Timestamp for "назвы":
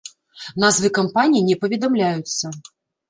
0.63-0.89